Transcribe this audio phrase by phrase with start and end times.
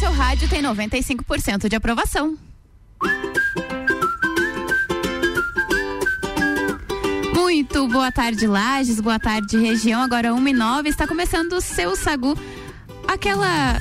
[0.00, 2.34] seu rádio tem 95% de aprovação.
[7.34, 10.00] Muito boa tarde, Lages, boa tarde, região.
[10.00, 12.34] Agora 1 e 9 está começando o seu Sagu.
[13.06, 13.78] Aquela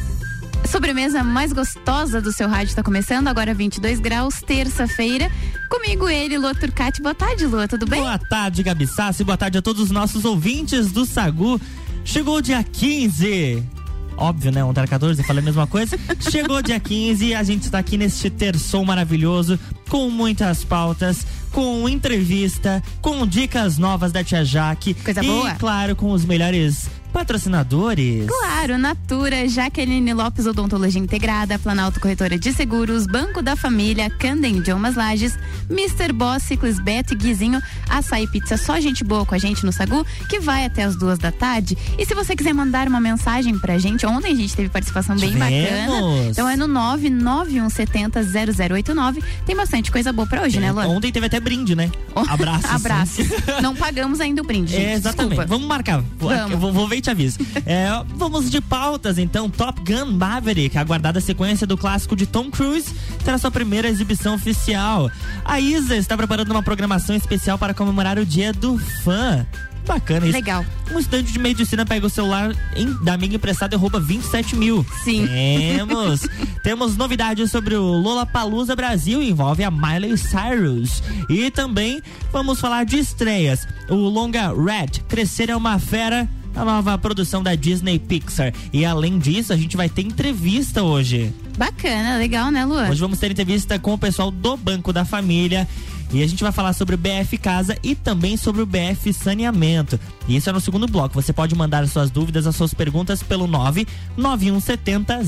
[0.67, 5.31] sobremesa mais gostosa do seu rádio está começando, agora 22 graus, terça-feira.
[5.69, 7.01] Comigo ele, Lua Turcati.
[7.01, 8.01] Boa tarde, Lua, tudo bem?
[8.01, 9.23] Boa tarde, Gabi Sassi.
[9.23, 11.61] Boa tarde a todos os nossos ouvintes do Sagu.
[12.03, 13.78] Chegou o dia 15
[14.19, 14.63] óbvio, né?
[14.63, 15.97] Ontem era 14, eu falei a mesma coisa.
[16.19, 21.87] Chegou dia 15 e a gente está aqui neste terçom maravilhoso, com muitas pautas, com
[21.87, 24.93] entrevista, com dicas novas da Tia Jaque.
[24.93, 25.55] Coisa e, boa.
[25.55, 28.27] claro, com os melhores patrocinadores.
[28.27, 34.95] Claro, Natura, Jaqueline Lopes Odontologia Integrada, Planalto Corretora de Seguros, Banco da Família, Candem Idiomas
[34.95, 35.37] Lages,
[35.69, 36.11] Mr.
[36.13, 40.05] Boss, Ciclis Beto e Guizinho, Açaí Pizza, só gente boa com a gente no Sagu,
[40.29, 41.77] que vai até as duas da tarde.
[41.97, 45.31] E se você quiser mandar uma mensagem pra gente, ontem a gente teve participação bem
[45.31, 45.65] Tivemos.
[45.65, 46.29] bacana.
[46.29, 49.23] Então é no 991700089.
[49.45, 50.87] Tem bastante coisa boa pra hoje, né, Luan?
[50.87, 51.89] Ontem teve até brinde, né?
[52.27, 52.71] Abraços.
[52.71, 53.27] Abraços.
[53.61, 54.79] Não pagamos ainda o brinde, gente.
[54.89, 55.29] É, exatamente.
[55.31, 55.45] Desculpa.
[55.45, 56.01] Vamos marcar.
[56.17, 56.57] Vamos.
[56.57, 57.37] vou, vou ver te aviso.
[57.65, 59.49] É, vamos de pautas, então.
[59.49, 64.35] Top Gun Maverick, a aguardada sequência do clássico de Tom Cruise, terá sua primeira exibição
[64.35, 65.09] oficial.
[65.45, 69.45] A Isa está preparando uma programação especial para comemorar o dia do fã.
[69.87, 70.35] Bacana isso.
[70.35, 70.63] Legal.
[70.93, 74.85] Um estudante de medicina pega o celular em- da amiga emprestada e rouba 27 mil.
[75.03, 75.25] Sim.
[75.27, 76.21] Temos.
[76.61, 81.01] Temos novidades sobre o Lollapalooza Brasil, envolve a Miley Cyrus.
[81.27, 83.67] E também vamos falar de estreias.
[83.89, 88.53] O longa Red, Crescer é uma Fera, a nova produção da Disney Pixar.
[88.71, 91.33] E além disso, a gente vai ter entrevista hoje.
[91.57, 92.89] Bacana, legal, né, Luan?
[92.89, 95.67] Hoje vamos ter entrevista com o pessoal do Banco da Família.
[96.11, 99.99] E a gente vai falar sobre o BF Casa e também sobre o BF Saneamento.
[100.27, 101.13] E isso é no segundo bloco.
[101.13, 105.19] Você pode mandar suas dúvidas, as suas perguntas pelo 99170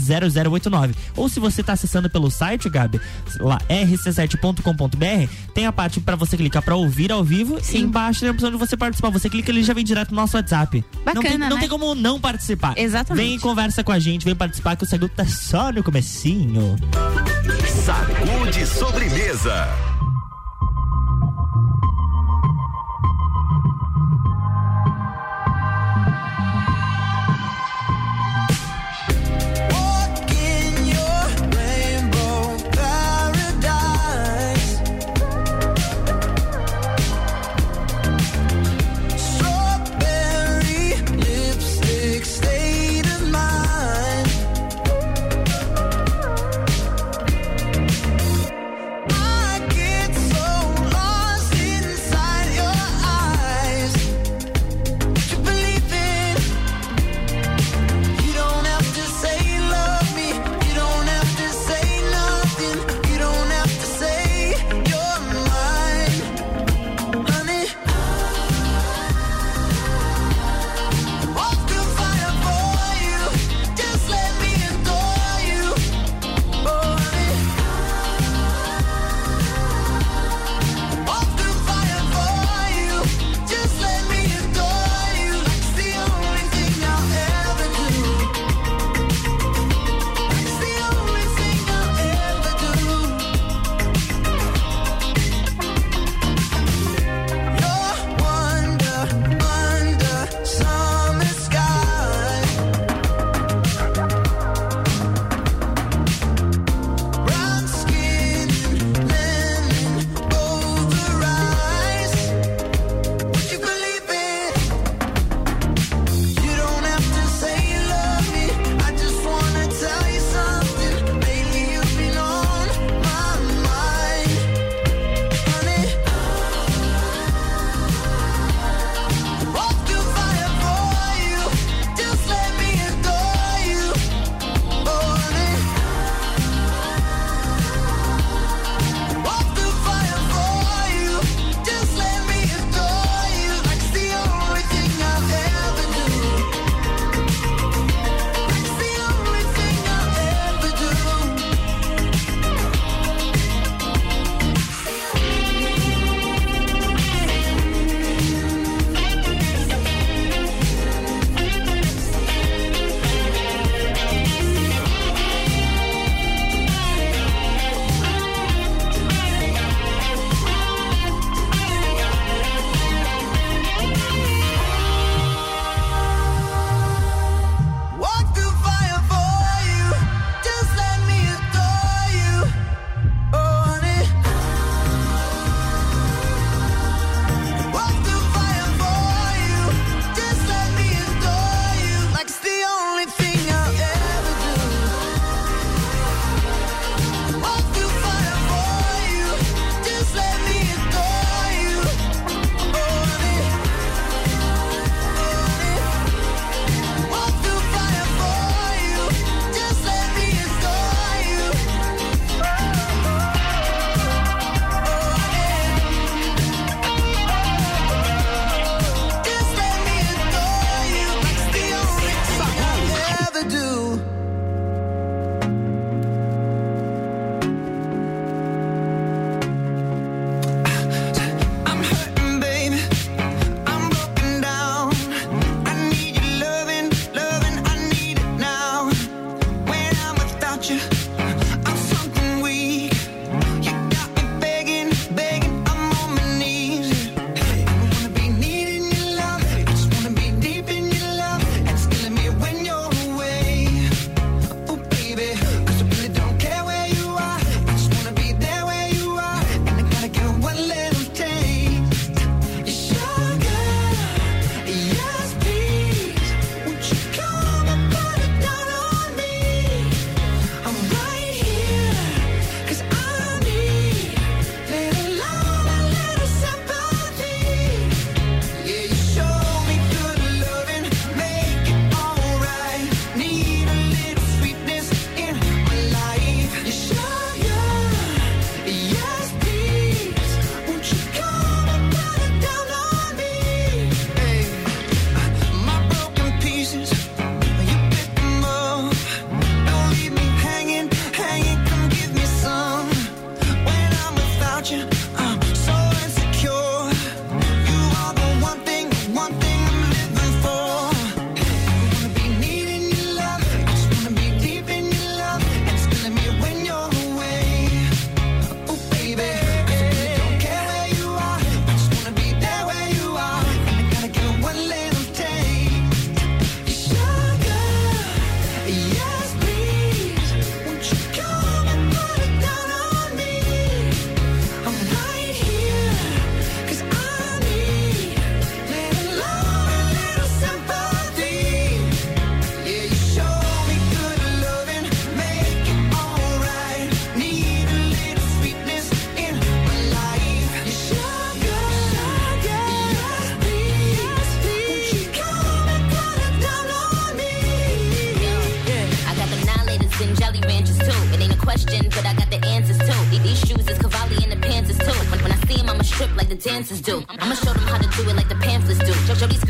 [0.49, 0.95] 0089.
[1.15, 2.99] Ou se você está acessando pelo site, Gabi,
[3.39, 7.77] lá rc7.com.br, tem a parte para você clicar para ouvir ao vivo Sim.
[7.77, 9.09] e embaixo tem a opção de você participar.
[9.09, 10.83] Você clica ele já vem direto no nosso WhatsApp.
[11.05, 11.61] não tem, Bacana, não né?
[11.61, 12.73] tem como não participar.
[12.77, 13.25] Exatamente.
[13.25, 16.75] Vem e conversa com a gente, vem participar que o Sagu tá só no comecinho.
[17.85, 19.67] Sagu de sobremesa.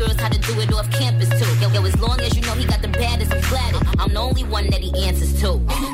[0.02, 1.50] Girls how to do it off campus too.
[1.60, 3.86] Yo, yo, as long as you know he got the baddest, I'm flattered.
[3.98, 5.91] I'm the only one that he answers to.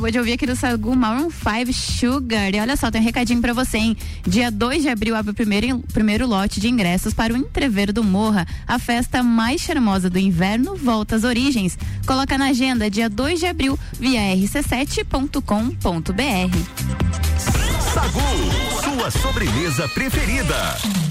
[0.00, 2.54] Acabou de ouvir aqui do Sagu Maroon 5 Sugar.
[2.54, 3.96] E olha só, tem um recadinho pra você, hein?
[4.26, 8.02] Dia 2 de abril abre o primeiro, primeiro lote de ingressos para o Entreveiro do
[8.02, 8.46] Morra.
[8.66, 11.78] A festa mais charmosa do inverno volta às origens.
[12.06, 15.42] Coloca na agenda dia 2 de abril via rc7.com.br.
[17.92, 18.20] Sagu,
[18.82, 21.09] sua sobremesa preferida.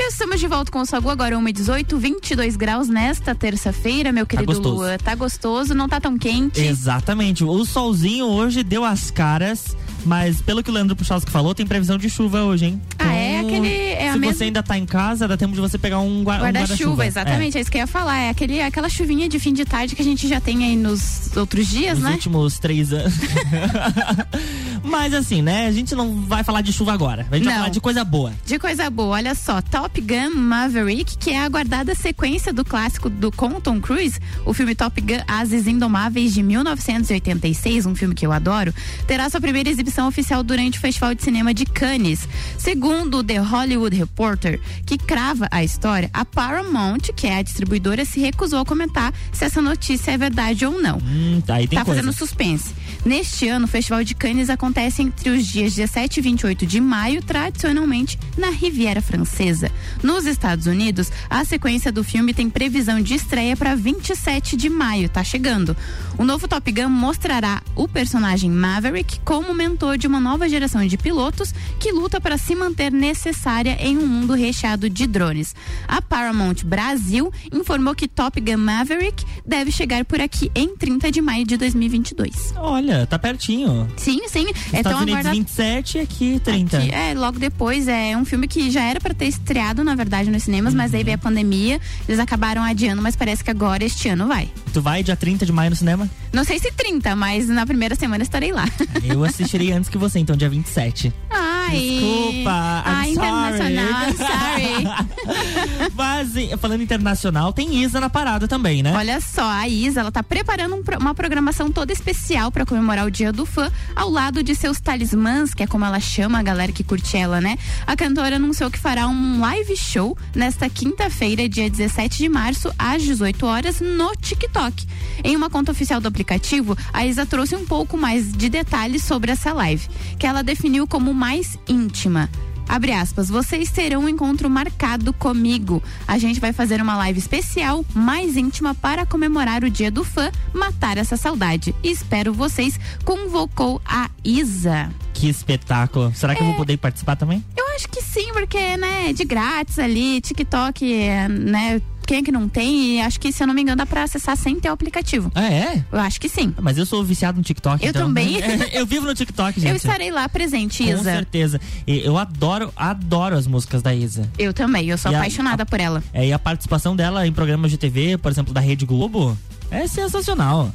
[0.00, 4.74] Estamos de volta com o Sagu agora 1h18, 22 graus nesta terça-feira, meu querido gostoso.
[4.76, 4.98] Lua.
[4.98, 6.60] Tá gostoso, não tá tão quente.
[6.60, 7.44] Exatamente.
[7.44, 11.98] O solzinho hoje deu as caras, mas pelo que o Leandro Puchalski falou, tem previsão
[11.98, 12.82] de chuva hoje, hein?
[12.98, 15.60] Ah, é Então, aquele- é se mesma- você ainda tá em casa, dá tempo de
[15.60, 17.06] você pegar um, gua- Guarda-chuva, guarda-chuva.
[17.06, 17.60] exatamente, é.
[17.60, 18.18] isso que eu ia falar.
[18.18, 21.36] É aquele, aquela chuvinha de fim de tarde que a gente já tem aí nos
[21.36, 22.12] outros É, dias, nos né?
[22.12, 23.12] últimos três anos.
[24.88, 25.66] Mas assim, né?
[25.66, 27.26] A gente não vai falar de chuva agora.
[27.30, 27.60] A gente vai Não.
[27.60, 28.32] falar de coisa boa.
[28.46, 33.08] De coisa boa, olha só, Top Gun Maverick, que é a aguardada sequência do clássico
[33.10, 38.26] do com Tom Cruise, o filme Top Gun Ases Indomáveis de 1986, um filme que
[38.26, 38.72] eu adoro,
[39.06, 42.26] terá sua primeira exibição oficial durante o Festival de Cinema de Cannes.
[42.56, 48.04] Segundo o The Hollywood Reporter, que crava a história, a Paramount, que é a distribuidora,
[48.04, 51.84] se recusou a comentar se essa notícia é verdade ou não Hum, tá coisa.
[51.84, 52.72] fazendo suspense.
[53.04, 57.20] Neste ano, o Festival de Cannes acontece entre os dias 17 e 28 de maio,
[57.20, 59.72] tradicionalmente na Riviera Francesa.
[60.04, 65.08] Nos Estados Unidos, a sequência do filme tem previsão de estreia para 27 de maio,
[65.08, 65.76] tá chegando.
[66.16, 70.96] O novo Top Gun mostrará o personagem Maverick como mentor de uma nova geração de
[70.96, 75.56] pilotos que luta para se manter necessária em um mundo recheado de drones.
[75.88, 81.20] A Paramount Brasil informou que Top Gun Maverick deve chegar por aqui em 30 de
[81.20, 82.54] maio de 2022.
[82.56, 83.88] Olha, tá pertinho.
[83.96, 84.46] Sim, sim.
[84.76, 85.36] Estados tão Unidos aguardado.
[85.36, 86.78] 27 e aqui 30.
[86.78, 90.30] Aqui, é, logo depois é um filme que já era pra ter estreado, na verdade,
[90.30, 90.98] nos cinemas, mas Uhum.
[90.98, 94.48] aí veio a pandemia, eles acabaram adiando, mas parece que agora este ano vai.
[94.72, 96.08] Tu vai dia 30 de maio no cinema?
[96.32, 98.64] Não sei se 30, mas na primeira semana estarei lá.
[99.02, 101.12] Eu assistirei antes que você, então dia 27.
[101.30, 101.68] Ai.
[101.78, 102.50] Desculpa,
[102.84, 105.88] Ah, I'm internacional, sorry.
[105.94, 106.28] Mas,
[106.60, 108.92] falando internacional, tem Isa na parada também, né?
[108.96, 113.10] Olha só, a Isa, ela tá preparando um uma programação toda especial pra comemorar o
[113.10, 116.72] Dia do Fã, ao lado de seus talismãs, que é como ela chama a galera
[116.72, 117.56] que curte ela, né?
[117.86, 123.02] A cantora anunciou que fará um live show nesta quinta-feira, dia 17 de março, às
[123.02, 124.86] 18 horas, no TikTok.
[125.22, 129.30] Em uma conta oficial do aplicativo, a Isa trouxe um pouco mais de detalhes sobre
[129.30, 129.88] essa live,
[130.18, 132.28] que ela definiu como mais íntima.
[132.68, 135.82] Abre aspas, vocês terão um encontro marcado comigo.
[136.06, 140.30] A gente vai fazer uma live especial, mais íntima, para comemorar o dia do fã,
[140.52, 141.74] matar essa saudade.
[141.82, 144.90] Espero vocês, convocou a Isa.
[145.14, 146.12] Que espetáculo.
[146.14, 146.58] Será que eu vou É.
[146.58, 147.42] poder participar também?
[147.56, 152.32] Eu acho que sim, porque, né, de grátis ali, TikTok, é, né, quem é que
[152.32, 152.96] não tem?
[152.96, 155.30] E acho que, se eu não me engano, dá pra acessar sem ter o aplicativo.
[155.34, 155.84] Ah, é?
[155.92, 156.54] Eu acho que sim.
[156.58, 157.84] Mas eu sou viciado no TikTok.
[157.84, 158.06] Eu então.
[158.06, 158.38] também.
[158.72, 159.68] eu vivo no TikTok, gente.
[159.68, 161.02] Eu estarei lá presente, Com Isa.
[161.02, 161.60] certeza.
[161.86, 164.26] E eu adoro, adoro as músicas da Isa.
[164.38, 166.02] Eu também, eu sou E apaixonada a- por ela.
[166.14, 169.36] É, e a participação dela em programas de TV, por exemplo, da Rede Globo,
[169.70, 170.72] é sensacional.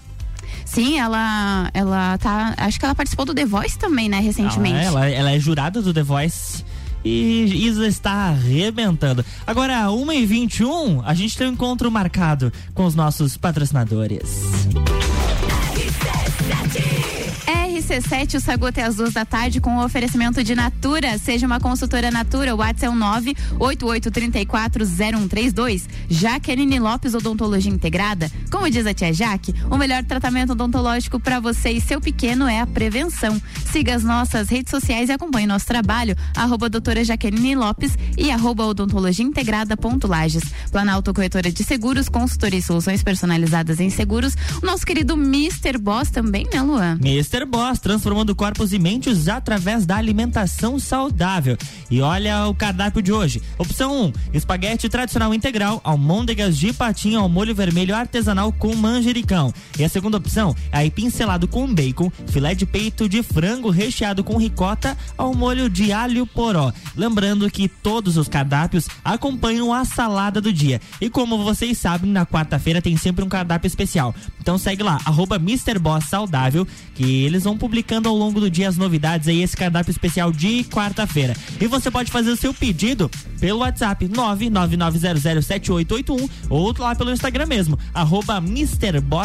[0.66, 2.54] Sim, ela, ela tá.
[2.58, 4.86] Acho que ela participou do The Voice também, né, recentemente.
[4.86, 6.64] Ela, ela é jurada do The Voice.
[7.04, 9.26] E Isa está arrebentando.
[9.46, 14.42] Agora, 1h21, a gente tem um encontro marcado com os nossos patrocinadores.
[17.94, 21.16] RC7, o Sagu até as duas da tarde com o oferecimento de Natura.
[21.20, 22.96] Seja uma consultora Natura, o WhatsApp é o
[23.60, 25.84] 988340132.
[26.10, 28.32] Jaqueline Lopes Odontologia Integrada.
[28.50, 32.62] Como diz a tia Jaque, o melhor tratamento odontológico para você e seu pequeno é
[32.62, 33.40] a prevenção.
[33.72, 36.16] Siga as nossas redes sociais e acompanhe nosso trabalho.
[36.36, 40.46] Arroba doutora Jaqueline Lopes e arroba odontologia integrada ponto Lages.
[40.72, 44.36] Planalto Corretora de Seguros, consultoria e soluções personalizadas em seguros.
[44.64, 45.78] O nosso querido Mr.
[45.78, 46.98] Boss também, né, Luan?
[47.00, 47.46] Mr.
[47.46, 51.58] Boss, transformando corpos e mentes através da alimentação saudável.
[51.92, 53.42] E olha o cardápio de hoje.
[53.58, 59.54] Opção 1, espaguete tradicional integral, almôndegas de patinho ao molho vermelho artesanal com manjericão.
[59.78, 64.24] E a segunda opção é aipim selado com bacon, filé de peito de frango recheado
[64.24, 66.72] com ricota ao molho de alho poró.
[66.96, 70.80] Lembrando que todos os cardápios acompanham a salada do dia.
[71.02, 74.16] E como vocês sabem, na quarta-feira tem sempre um cardápio especial.
[74.40, 75.42] Então segue lá, arroba
[76.08, 80.32] Saudável, que eles vão publicando ao longo do dia as novidades aí, esse cardápio especial
[80.32, 81.36] de quarta-feira.
[81.60, 87.80] E você pode fazer o seu pedido pelo WhatsApp 999007881 ou lá pelo Instagram mesmo,
[87.92, 88.40] arroba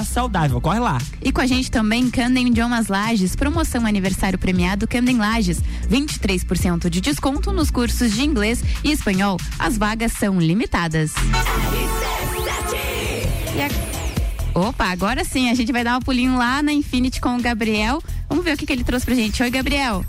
[0.03, 0.63] Saudável.
[0.63, 0.97] Corre lá.
[1.21, 7.03] E com a gente também Candem Idiomas Lages, promoção aniversário premiado Candem Lages, 23% de
[7.03, 9.37] desconto nos cursos de inglês e espanhol.
[9.59, 11.13] As vagas são limitadas.
[14.55, 18.03] Opa, agora sim, a gente vai dar um pulinho lá na Infinity com o Gabriel.
[18.29, 19.43] Vamos ver o que, que ele trouxe pra gente.
[19.43, 20.05] Oi, Gabriel.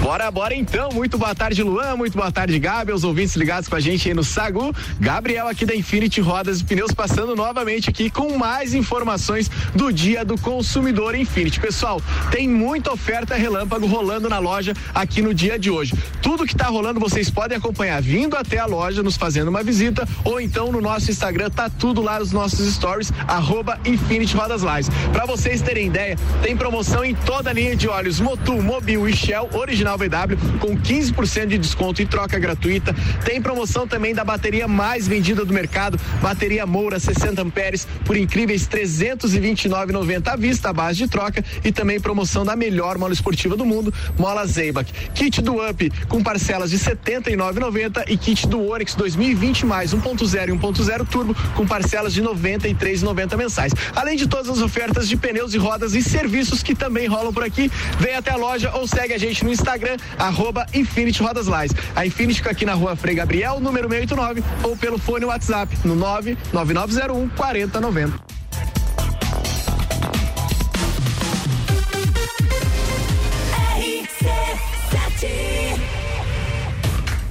[0.00, 0.90] Bora, bora então.
[0.90, 1.96] Muito boa tarde, Luan.
[1.96, 2.92] Muito boa tarde, Gabi.
[2.92, 4.74] Os ouvintes ligados com a gente aí no Sagu.
[4.98, 10.24] Gabriel aqui da Infinity Rodas e Pneus passando novamente aqui com mais informações do Dia
[10.24, 11.60] do Consumidor Infinity.
[11.60, 12.00] Pessoal,
[12.30, 15.92] tem muita oferta relâmpago rolando na loja aqui no dia de hoje.
[16.22, 20.08] Tudo que tá rolando vocês podem acompanhar vindo até a loja, nos fazendo uma visita
[20.24, 24.90] ou então no nosso Instagram, tá tudo lá nos nossos stories, arroba Infinity Rodas Lages.
[25.12, 29.14] Pra vocês terem ideia, tem promoção em toda a linha de óleos Motul, Mobil e
[29.14, 32.94] Shell, original VW, com 15% de desconto e troca gratuita.
[33.24, 38.68] Tem promoção também da bateria mais vendida do mercado, bateria Moura 60 amperes, por incríveis
[38.68, 41.44] 329,90 à vista, à base de troca.
[41.64, 44.92] E também promoção da melhor mola esportiva do mundo, mola Zeibach.
[45.14, 50.52] Kit do Up com parcelas de 79,90 e kit do Onix 2020 mais 1.0 e
[50.52, 53.72] 1.0 turbo com parcelas de 93,90 mensais.
[53.94, 57.44] Além de todas as ofertas de pneus e rodas e serviços que também rolam por
[57.44, 61.72] aqui, vem até a loja ou segue a gente no Instagram, arroba Infinity Rodas Lais.
[61.94, 65.94] A Infinity fica aqui na rua Frei Gabriel, número 689, ou pelo fone WhatsApp no
[65.94, 68.27] 99901 4090.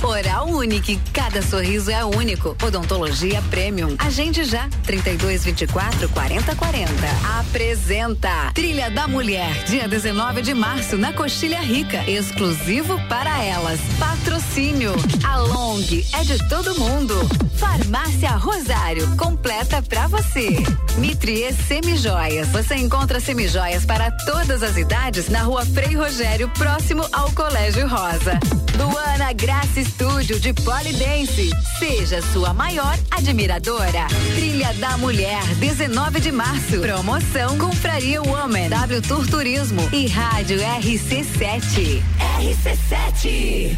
[0.04, 2.56] Oral Unique, cada sorriso é único.
[2.64, 3.96] Odontologia Premium.
[3.98, 6.92] Agende já, 3224 4040.
[7.40, 12.04] Apresenta Trilha da Mulher, dia 19 de março, na Coxilha Rica.
[12.10, 13.80] Exclusivo para elas.
[14.00, 14.94] Patrocínio.
[15.24, 15.78] A Long
[16.14, 17.16] é de todo mundo.
[17.56, 20.64] Farmácia Rosário, completa pra você.
[20.98, 22.48] Mitrie Semijoias.
[22.50, 28.40] Você encontra semijoias para todas as idades na rua Frei Rogério, próximo ao Colégio Rosa.
[28.78, 31.50] Luana Graça Estúdio de Polidense.
[31.80, 34.08] Seja sua maior admiradora.
[34.36, 36.80] Trilha da Mulher, 19 de março.
[36.82, 42.02] Promoção Confraria Woman, W Tour Turismo e Rádio RC7.
[42.38, 43.78] RC7.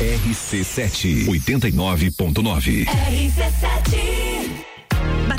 [0.00, 2.86] RC7 89.9.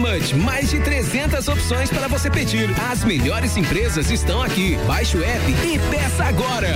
[0.00, 2.70] Mais de 300 opções para você pedir.
[2.90, 4.76] As melhores empresas estão aqui.
[4.86, 6.70] Baixe o app e peça agora.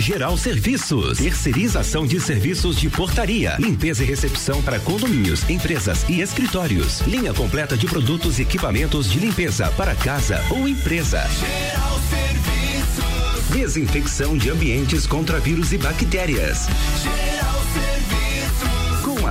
[0.00, 7.00] Geral Serviços, terceirização de serviços de portaria, limpeza e recepção para condomínios, empresas e escritórios.
[7.02, 11.22] Linha completa de produtos e equipamentos de limpeza para casa ou empresa.
[11.28, 13.50] Geral Serviços.
[13.50, 16.66] Desinfecção de ambientes contra vírus e bactérias.
[17.02, 17.39] Geral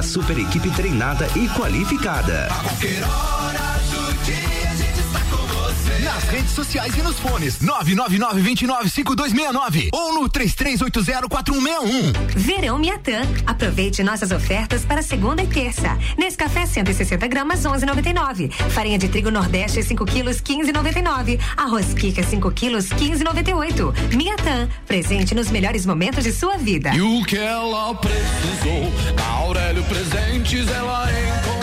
[0.02, 2.48] Super equipe treinada e qualificada.
[6.30, 7.58] Redes sociais e nos fones.
[7.60, 12.14] 999-295269 ou no 33804161.
[12.36, 13.22] Verão Miatã.
[13.46, 15.98] Aproveite nossas ofertas para segunda e terça.
[16.18, 18.52] Nescafé 160 gramas 11,99.
[18.70, 21.40] Farinha de trigo Nordeste 5 quilos 15,99.
[21.58, 24.16] Arroz Kika 5 quilos 15,98.
[24.16, 24.70] Miatã.
[24.86, 26.92] Presente nos melhores momentos de sua vida.
[26.94, 28.92] E o que ela precisou,
[29.40, 31.59] Aurélio Presentes ela encontrou.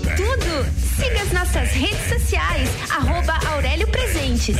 [0.00, 0.66] De tudo.
[0.96, 4.56] Siga as nossas redes sociais, arroba Aurélio Presentes.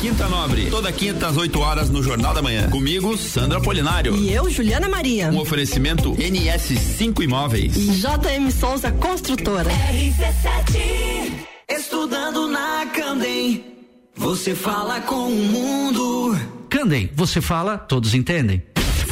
[0.00, 2.70] Quinta Nobre, toda quinta às 8 horas no Jornal da Manhã.
[2.70, 4.16] Comigo, Sandra Polinário.
[4.16, 5.28] E eu, Juliana Maria.
[5.28, 7.74] Um oferecimento NS5 Imóveis.
[7.74, 9.70] JM Souza Construtora.
[9.70, 13.64] RC7 Estudando na Candem,
[14.16, 16.38] você fala com o mundo.
[16.68, 18.62] Candem, você fala, todos entendem.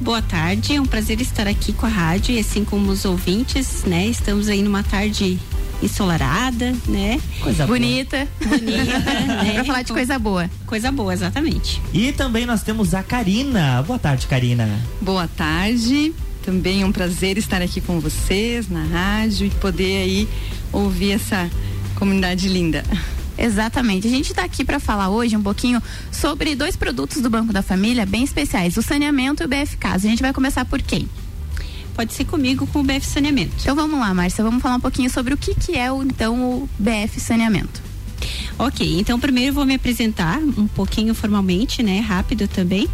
[0.00, 3.84] Boa tarde, é um prazer estar aqui com a rádio e assim como os ouvintes,
[3.84, 4.06] né?
[4.06, 5.38] Estamos aí numa tarde
[5.82, 7.20] ensolarada, né?
[7.40, 8.26] Coisa Bonita.
[8.44, 9.52] Bonita, né?
[9.54, 10.50] pra falar de coisa boa.
[10.66, 11.80] Coisa boa, exatamente.
[11.92, 13.82] E também nós temos a Karina.
[13.82, 14.68] Boa tarde, Karina.
[15.00, 16.12] Boa tarde.
[16.44, 20.28] Também é um prazer estar aqui com vocês na rádio e poder aí
[20.72, 21.48] ouvir essa
[21.94, 22.82] comunidade linda.
[23.36, 24.06] Exatamente.
[24.06, 27.62] A gente está aqui para falar hoje um pouquinho sobre dois produtos do Banco da
[27.62, 30.06] Família bem especiais, o saneamento e o BF Casa.
[30.06, 31.08] A gente vai começar por quem?
[31.94, 33.54] Pode ser comigo com o BF Saneamento.
[33.60, 36.34] Então vamos lá, Márcia, vamos falar um pouquinho sobre o que, que é o, então
[36.42, 37.80] o BF Saneamento.
[38.58, 42.00] Ok, então primeiro eu vou me apresentar um pouquinho formalmente, né?
[42.00, 42.88] Rápido também.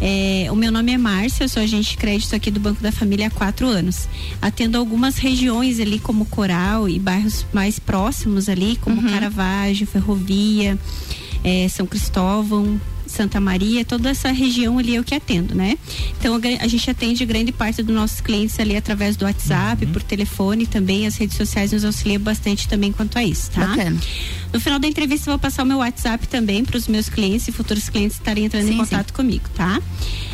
[0.00, 2.90] É, o meu nome é Márcia, eu sou agente de crédito aqui do Banco da
[2.90, 4.08] Família há quatro anos.
[4.40, 10.78] Atendo algumas regiões ali, como Coral e bairros mais próximos ali, como Caravaggio, Ferrovia,
[11.44, 12.80] é, São Cristóvão,
[13.10, 15.76] Santa Maria, toda essa região ali é o que atendo, né?
[16.18, 20.66] Então a, gente atende grande parte dos nossos clientes ali através do WhatsApp, por telefone
[20.66, 23.66] também, as redes sociais nos auxiliam bastante também quanto a isso, tá?
[23.66, 24.00] Bacana.
[24.52, 27.46] No final da entrevista eu vou passar o meu WhatsApp também para os meus clientes
[27.48, 29.80] e futuros clientes estarem entrando em Sim, contato comigo, tá?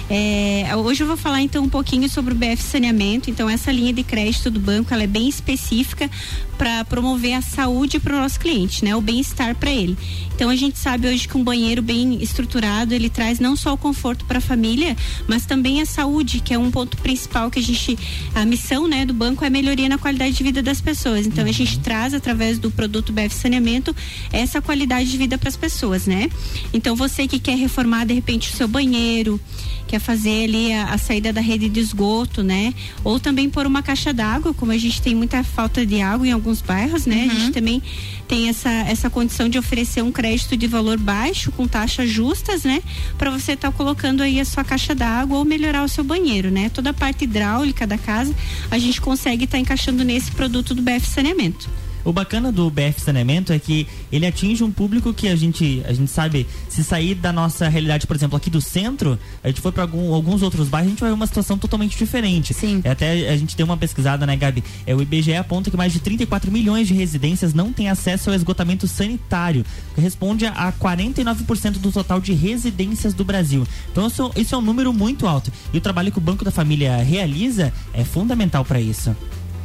[0.08, 3.28] É, hoje eu vou falar então um pouquinho sobre o BF Saneamento.
[3.28, 6.08] Então essa linha de crédito do banco ela é bem específica
[6.56, 8.94] para promover a saúde para o nosso cliente, né?
[8.94, 9.96] O bem-estar para ele.
[10.34, 13.76] Então a gente sabe hoje que um banheiro bem estruturado ele traz não só o
[13.76, 17.62] conforto para a família, mas também a saúde, que é um ponto principal que a
[17.62, 17.98] gente
[18.34, 21.26] a missão, né, do banco é a melhoria na qualidade de vida das pessoas.
[21.26, 23.94] Então a gente traz através do produto BF Saneamento
[24.32, 26.30] essa qualidade de vida para as pessoas, né?
[26.72, 29.40] Então você que quer reformar de repente o seu banheiro,
[29.86, 32.74] quer fazer ali a, a saída da rede de esgoto, né?
[33.04, 36.32] Ou também por uma caixa d'água, como a gente tem muita falta de água em
[36.32, 37.28] alguns bairros, né?
[37.30, 37.82] A gente também
[38.26, 42.82] tem essa, essa condição de oferecer um crédito de valor baixo, com taxas justas, né?
[43.16, 46.68] Para você estar colocando aí a sua caixa d'água ou melhorar o seu banheiro, né?
[46.68, 48.34] Toda a parte hidráulica da casa,
[48.70, 51.68] a gente consegue estar encaixando nesse produto do BF Saneamento.
[52.06, 55.92] O bacana do BF Saneamento é que ele atinge um público que a gente, a
[55.92, 59.72] gente sabe, se sair da nossa realidade, por exemplo, aqui do centro, a gente for
[59.72, 62.54] para algum, alguns outros bairros, a gente vai ver uma situação totalmente diferente.
[62.54, 62.80] Sim.
[62.84, 64.62] Até a gente deu uma pesquisada, né, Gabi?
[64.86, 68.36] É, o IBGE aponta que mais de 34 milhões de residências não têm acesso ao
[68.36, 73.66] esgotamento sanitário, que responde a 49% do total de residências do Brasil.
[73.90, 75.50] Então isso, isso é um número muito alto.
[75.74, 79.12] E o trabalho que o Banco da Família realiza é fundamental para isso.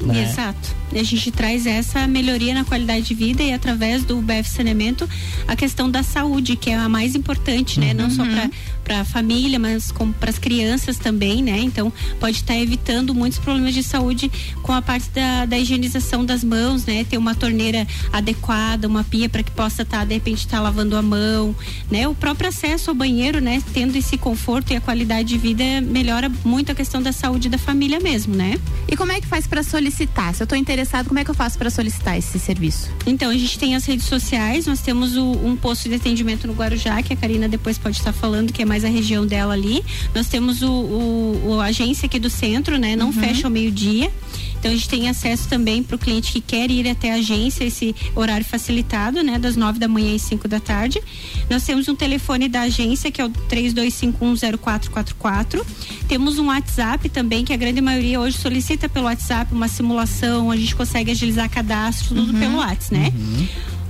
[0.06, 0.24] Né?
[0.24, 0.76] Exato.
[0.94, 5.08] E a gente traz essa melhoria na qualidade de vida e através do BF Saneamento
[5.48, 7.94] a questão da saúde, que é a mais importante, né?
[7.94, 8.50] Não só para
[8.90, 11.60] a família, mas como para as crianças também, né?
[11.60, 16.44] Então pode estar evitando muitos problemas de saúde com a parte da, da higienização das
[16.44, 17.04] mãos, né?
[17.04, 21.02] Ter uma torneira adequada, uma pia para que possa estar de repente estar lavando a
[21.02, 21.56] mão,
[21.90, 22.08] né?
[22.08, 23.62] O próprio acesso ao banheiro, né?
[23.74, 27.58] Tendo esse conforto e a qualidade de vida melhora muito a questão da saúde da
[27.58, 28.60] família mesmo, né?
[28.88, 30.34] E como é que faz para solicitar?
[30.36, 32.90] Se eu tô interessado, como é que eu faço para solicitar esse serviço?
[33.06, 36.54] Então, a gente tem as redes sociais, nós temos o- um posto de atendimento no
[36.54, 39.84] Guarujá, que a Karina depois pode estar falando, que é mais a região dela ali.
[40.16, 42.96] Nós temos o, o- o- agência aqui do centro, né?
[42.96, 44.10] Não fecha ao meio-dia.
[44.60, 47.64] Então a gente tem acesso também para o cliente que quer ir até a agência,
[47.64, 49.38] esse horário facilitado, né?
[49.40, 51.02] Das nove da manhã às 5 da tarde.
[51.50, 55.64] Nós temos um telefone da agência, que é o 32510444.
[56.08, 60.56] Temos um WhatsApp também, que a grande maioria hoje solicita pelo WhatsApp uma simulação, a
[60.56, 63.12] gente consegue agilizar cadastro, tudo pelo WhatsApp, né?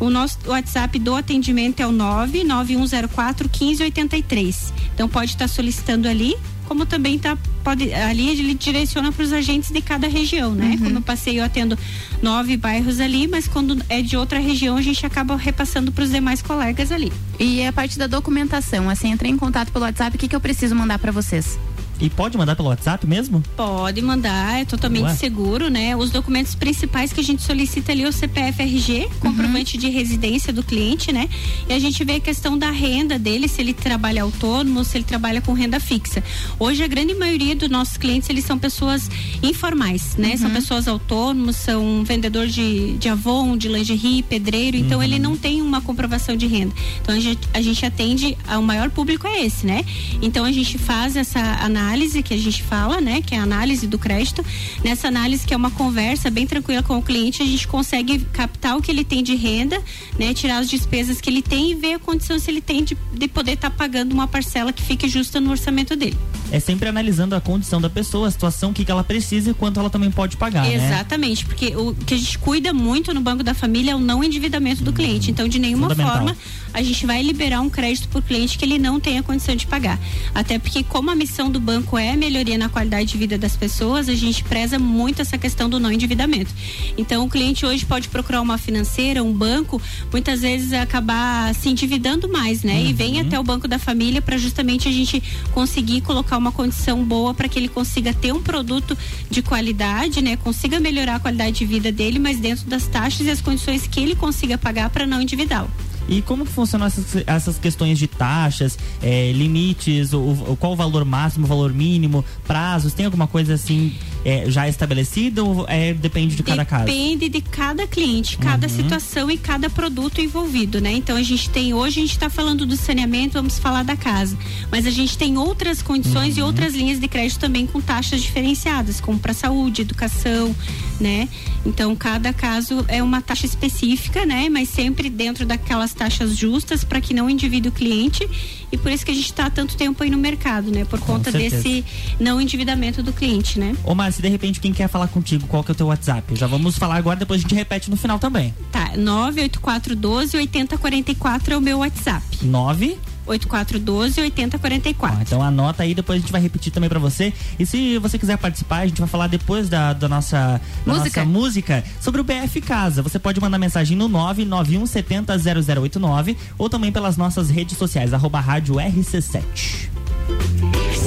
[0.02, 4.74] O nosso WhatsApp do atendimento é o 99104 1583.
[4.96, 6.36] Então pode estar solicitando ali,
[6.68, 10.76] como também tá pode ali ele direciona para os agentes de cada região, né?
[10.82, 11.78] Como eu passei, eu atendo
[12.20, 16.10] nove bairros ali, mas quando é de outra região a gente acaba repassando para os
[16.10, 17.14] demais colegas ali.
[17.40, 20.42] E a parte da documentação, assim, entrei em contato pelo WhatsApp, o que, que eu
[20.42, 21.60] preciso mandar para vocês?
[22.02, 23.44] E pode mandar pelo WhatsApp mesmo?
[23.56, 25.96] Pode mandar, é totalmente seguro, né?
[25.96, 30.52] Os documentos principais que a gente solicita ali é o CPF RG, comprovante de residência
[30.52, 31.30] do cliente, né?
[31.70, 35.04] E a gente vê a questão da renda dele, se ele trabalha autônomo, se ele
[35.04, 36.24] trabalha com renda fixa.
[36.58, 39.08] Hoje a grande maioria dos nossos clientes, eles são pessoas
[39.44, 40.36] informais, né?
[40.38, 45.62] São pessoas autônomos, são vendedor de, de Avon, de lingerie, pedreiro, então ele não tem
[45.62, 46.74] uma comprovação de renda.
[47.00, 49.86] Então a gente, a gente atende, o maior público é esse, né?
[50.20, 51.91] Então a gente faz essa análise
[52.24, 53.22] que a gente fala, né?
[53.22, 54.44] Que é a análise do crédito.
[54.84, 58.78] Nessa análise, que é uma conversa bem tranquila com o cliente, a gente consegue captar
[58.78, 59.82] o que ele tem de renda,
[60.18, 60.34] né?
[60.34, 63.28] Tirar as despesas que ele tem e ver a condição se ele tem de, de
[63.28, 66.18] poder estar pagando uma parcela que fique justa no orçamento dele.
[66.52, 69.54] É sempre analisando a condição da pessoa, a situação, o que, que ela precisa e
[69.54, 70.76] quanto ela também pode pagar, né?
[70.76, 74.24] Exatamente, porque o que a gente cuida muito no Banco da Família é o não
[74.24, 75.32] endividamento do cliente.
[75.32, 76.36] Então, de nenhuma forma,
[76.74, 80.00] a gente vai liberar um crédito por cliente que ele não tenha condição de pagar.
[80.34, 83.56] Até porque, como a missão do banco é a melhoria na qualidade de vida das
[83.56, 86.54] pessoas, a gente preza muito essa questão do não endividamento.
[86.98, 92.28] Então, o cliente hoje pode procurar uma financeira, um banco, muitas vezes acabar se endividando
[92.30, 92.84] mais, né?
[92.84, 97.04] E vem até o Banco da Família para justamente a gente conseguir colocar uma condição
[97.04, 98.98] boa para que ele consiga ter um produto
[99.30, 100.36] de qualidade, né?
[100.38, 104.00] Consiga melhorar a qualidade de vida dele, mas dentro das taxas e as condições que
[104.00, 105.70] ele consiga pagar para não endividá-lo.
[106.12, 110.76] E como que funcionam essas, essas questões de taxas, eh, limites, o, o- qual o
[110.76, 112.94] valor máximo, o valor mínimo, prazos?
[112.94, 113.96] Tem alguma coisa assim
[114.26, 116.86] eh, já estabelecida ou é, depende de cada caso?
[116.86, 118.76] Depende de cada cliente, cada Uhum.
[118.76, 120.92] situação e cada produto envolvido, né?
[120.94, 124.38] Então a gente tem hoje a gente está falando do saneamento, vamos falar da casa,
[124.72, 126.40] mas a gente tem outras condições Uhum.
[126.40, 130.56] e outras linhas de crédito também com taxas diferenciadas, como para saúde, educação,
[131.00, 131.28] né?
[131.66, 134.50] Então cada caso é uma taxa específica, né?
[134.50, 138.28] Mas sempre dentro daquelas taxas justas para que não endivide o cliente
[138.72, 140.86] e por isso que a gente está há tanto tempo aí no mercado, né?
[140.86, 141.58] Por conta certeza.
[141.58, 141.86] desse
[142.20, 143.76] não endividamento do cliente, né?
[143.84, 146.36] Ô, Márcia, se de repente quem quer falar contigo, qual que é o teu WhatsApp?
[146.36, 148.54] Já vamos falar agora, depois a gente repete no final também.
[148.72, 152.24] Tá, 98412 8044 é o meu WhatsApp.
[152.44, 155.18] 9 8412 8044.
[155.18, 157.34] Ó, então anota aí, depois a gente vai repetir também pra você.
[157.60, 161.24] E se você quiser participar, a gente vai falar depois da, da nossa, da Música.
[161.24, 163.02] nossa música sobre o BF Casa.
[163.02, 169.42] Você pode mandar mensagem no 991700089 ou também pelas nossas redes sociais, arroba rádio RC7.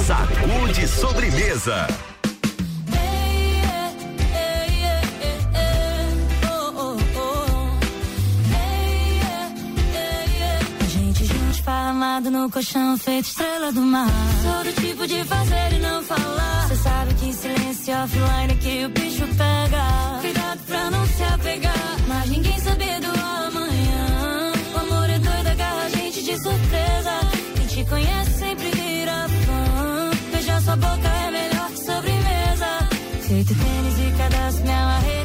[0.05, 1.87] Sacude sobremesa.
[12.15, 14.07] Esparramado no colchão, feito estrela do mar.
[14.41, 16.67] Sou do tipo de fazer e não falar.
[16.67, 20.21] Cê sabe que em silêncio offline é que o bicho pega.
[20.21, 24.53] Cuidado pra não se apegar, mas ninguém sabe do amanhã.
[24.73, 27.19] O amor é doido, agarra a gente de surpresa.
[27.55, 30.11] Quem te conhece sempre vira fã.
[30.31, 32.89] Beijar sua boca é melhor que sobremesa.
[33.27, 35.24] Feito tênis e cadastro, me amarrei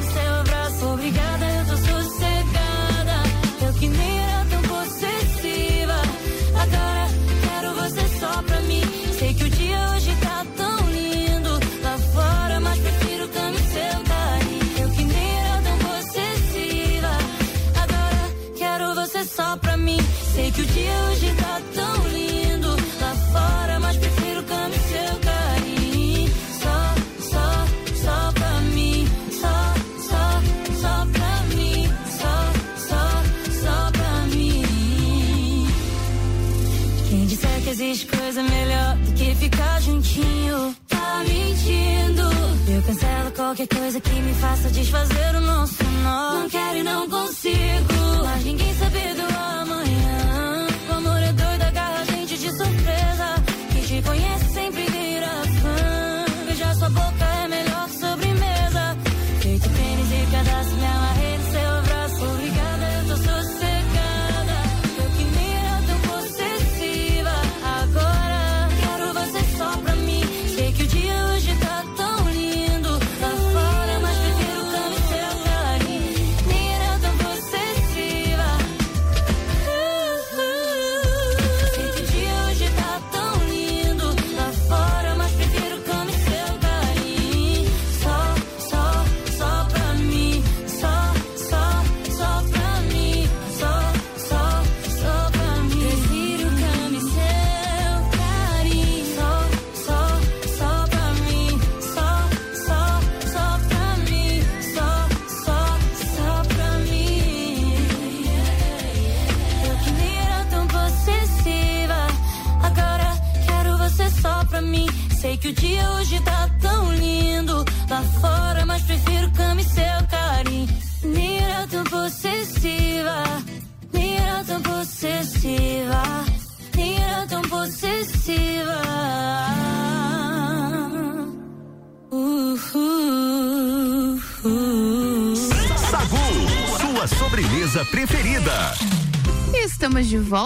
[43.51, 46.35] qualquer coisa que me faça desfazer o nosso nó.
[46.35, 49.60] Não quero e não consigo, mas ninguém sabe do amanhã.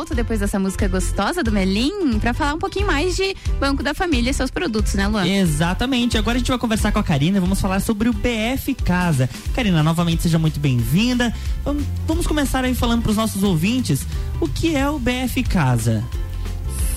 [0.05, 3.95] Volta depois dessa música gostosa do Melim pra falar um pouquinho mais de Banco da
[3.95, 5.27] Família e seus produtos, né, Luan?
[5.27, 6.19] Exatamente.
[6.19, 9.31] Agora a gente vai conversar com a Karina e vamos falar sobre o BF Casa.
[9.55, 11.35] Karina, novamente seja muito bem-vinda.
[12.07, 14.07] Vamos, começar aí falando para os nossos ouvintes
[14.43, 16.05] o que é o BF Casa.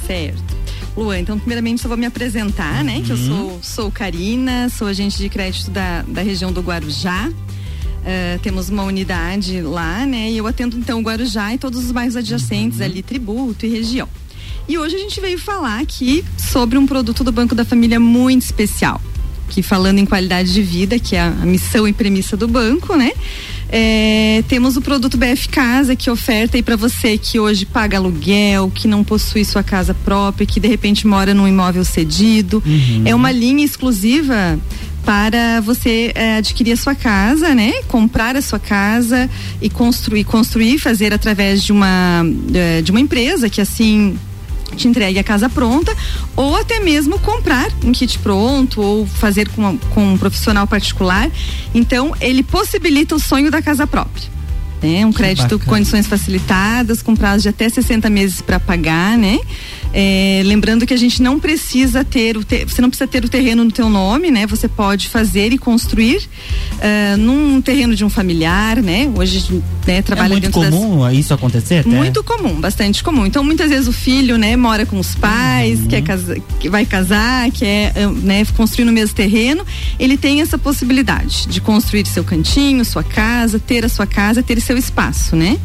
[0.05, 0.57] Certo.
[0.97, 3.01] Luan, então primeiramente eu vou me apresentar, né?
[3.05, 7.31] Que eu sou, sou Karina, sou agente de crédito da, da região do Guarujá.
[8.09, 10.31] Eh, temos uma unidade lá, né?
[10.31, 14.07] E eu atendo então Guarujá e todos os bairros adjacentes ali, tributo e região.
[14.65, 18.43] E hoje a gente veio falar aqui sobre um produto do Banco da Família muito
[18.43, 19.01] especial.
[19.49, 23.11] Que falando em qualidade de vida, que é a, missão e premissa do banco, né?
[23.69, 28.71] É, temos o produto BF Casa que oferta aí para você que hoje paga aluguel,
[28.73, 32.63] que não possui sua casa própria, que de repente mora num imóvel cedido.
[33.03, 34.57] É uma linha exclusiva
[35.07, 37.71] para você é, adquirir a sua casa, né?
[37.87, 39.29] Comprar a sua casa
[39.61, 44.19] e construir, construir, fazer através de uma é, de uma empresa que assim
[44.75, 45.95] te entregue a casa pronta
[46.35, 51.31] ou até mesmo comprar um kit pronto ou fazer com, uma- com um profissional particular.
[51.73, 54.25] Então, ele possibilita o sonho da casa própria.
[54.83, 55.05] né?
[55.05, 59.39] Um crédito com condições facilitadas, com prazo de até 60 meses para pagar, né?
[59.93, 63.29] É, lembrando que a gente não precisa ter o te, você não precisa ter o
[63.29, 64.45] terreno no teu nome, né?
[64.47, 69.11] Você pode fazer e construir uh, num terreno de um familiar, né?
[69.15, 71.13] Hoje né, trabalha é muito dentro comum das...
[71.13, 71.79] isso acontecer?
[71.79, 71.89] Até?
[71.89, 73.25] Muito comum, bastante comum.
[73.25, 75.87] Então muitas vezes o filho, né, mora com os pais, uhum.
[75.87, 79.65] quer casa, que vai casar, quer né, construir no mesmo terreno,
[79.99, 84.59] ele tem essa possibilidade de construir seu cantinho, sua casa, ter a sua casa, ter
[84.61, 85.57] seu espaço, né?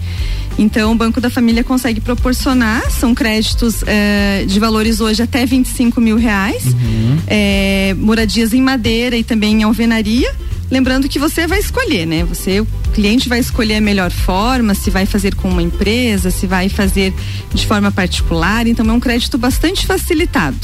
[0.59, 6.01] Então, o Banco da Família consegue proporcionar, são créditos eh, de valores hoje até 25
[6.01, 7.19] mil reais, uhum.
[7.27, 10.33] eh, moradias em madeira e também em alvenaria.
[10.73, 12.25] Lembrando que você vai escolher, né?
[12.25, 16.47] Você, o cliente vai escolher a melhor forma, se vai fazer com uma empresa, se
[16.47, 17.13] vai fazer
[17.53, 18.67] de forma particular.
[18.67, 20.57] Então, é um crédito bastante facilitado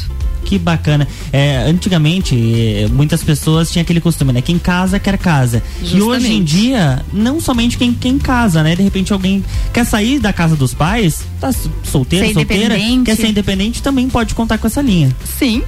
[0.49, 1.07] que bacana.
[1.31, 2.35] É, antigamente,
[2.93, 4.41] muitas pessoas tinham aquele costume, né?
[4.41, 5.63] Quem casa quer casa.
[5.83, 5.99] Justamente.
[5.99, 8.75] E hoje em dia, não somente quem, quem casa, né?
[8.75, 9.45] De repente alguém
[9.75, 11.53] quer sair da casa dos pais, tá
[11.85, 15.15] solteiro, ser solteira, quer ser independente, também pode contar com essa linha.
[15.39, 15.63] Sim.